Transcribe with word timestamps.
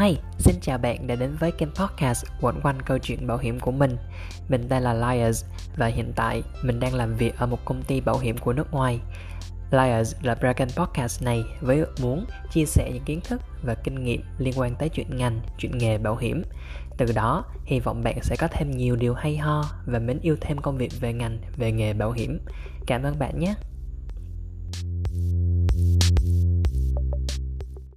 Hi, 0.00 0.18
xin 0.38 0.54
chào 0.60 0.78
bạn 0.78 1.06
đã 1.06 1.14
đến 1.14 1.36
với 1.40 1.52
kênh 1.52 1.68
podcast 1.74 2.26
quẩn 2.40 2.60
quanh 2.62 2.82
câu 2.82 2.98
chuyện 2.98 3.26
bảo 3.26 3.38
hiểm 3.38 3.60
của 3.60 3.70
mình. 3.70 3.96
Mình 4.48 4.66
tên 4.68 4.82
là 4.82 4.94
Liars 4.94 5.44
và 5.76 5.86
hiện 5.86 6.12
tại 6.16 6.42
mình 6.62 6.80
đang 6.80 6.94
làm 6.94 7.16
việc 7.16 7.36
ở 7.38 7.46
một 7.46 7.58
công 7.64 7.82
ty 7.82 8.00
bảo 8.00 8.18
hiểm 8.18 8.38
của 8.38 8.52
nước 8.52 8.72
ngoài. 8.72 9.00
Liars 9.70 10.14
là 10.22 10.34
kênh 10.34 10.68
podcast 10.76 11.22
này 11.22 11.44
với 11.60 11.78
ước 11.78 11.94
muốn 12.02 12.26
chia 12.50 12.64
sẻ 12.64 12.90
những 12.94 13.04
kiến 13.04 13.20
thức 13.20 13.40
và 13.62 13.74
kinh 13.74 14.04
nghiệm 14.04 14.22
liên 14.38 14.54
quan 14.56 14.74
tới 14.74 14.88
chuyện 14.88 15.16
ngành, 15.16 15.40
chuyện 15.58 15.78
nghề 15.78 15.98
bảo 15.98 16.16
hiểm. 16.16 16.42
Từ 16.98 17.06
đó, 17.14 17.44
hy 17.64 17.80
vọng 17.80 18.02
bạn 18.04 18.18
sẽ 18.22 18.36
có 18.38 18.48
thêm 18.48 18.70
nhiều 18.70 18.96
điều 18.96 19.14
hay 19.14 19.36
ho 19.36 19.64
và 19.86 19.98
mến 19.98 20.18
yêu 20.22 20.36
thêm 20.40 20.58
công 20.58 20.78
việc 20.78 20.92
về 21.00 21.12
ngành, 21.12 21.38
về 21.56 21.72
nghề 21.72 21.92
bảo 21.92 22.12
hiểm. 22.12 22.40
Cảm 22.86 23.02
ơn 23.02 23.18
bạn 23.18 23.38
nhé. 23.38 23.54